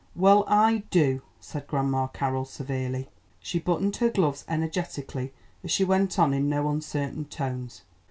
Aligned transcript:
"Well, 0.15 0.45
I 0.47 0.77
do," 0.89 1.21
said 1.39 1.67
Grandma 1.67 2.07
Carroll 2.07 2.45
severely. 2.45 3.07
She 3.39 3.59
buttoned 3.59 3.97
her 3.97 4.09
gloves 4.09 4.43
energetically 4.47 5.31
as 5.63 5.69
she 5.69 5.83
went 5.83 6.17
on 6.17 6.33
in 6.33 6.49
no 6.49 6.69
uncertain 6.71 7.25
tones. 7.25 7.83